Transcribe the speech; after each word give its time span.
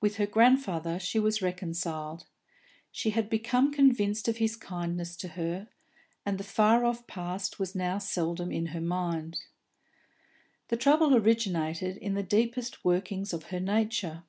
With 0.00 0.16
her 0.16 0.24
grandfather 0.24 0.98
she 0.98 1.18
was 1.18 1.42
reconciled; 1.42 2.24
she 2.90 3.10
had 3.10 3.28
become 3.28 3.70
convinced 3.70 4.26
of 4.26 4.38
his 4.38 4.56
kindness 4.56 5.14
to 5.18 5.28
her, 5.36 5.68
and 6.24 6.38
the 6.38 6.44
far 6.44 6.86
off 6.86 7.06
past 7.06 7.58
was 7.58 7.74
now 7.74 7.98
seldom 7.98 8.50
in 8.50 8.68
her 8.68 8.80
mind. 8.80 9.40
The 10.68 10.78
trouble 10.78 11.14
originated 11.14 11.98
in 11.98 12.14
the 12.14 12.22
deepest 12.22 12.86
workings 12.86 13.34
of 13.34 13.50
her 13.52 13.60
nature. 13.60 14.22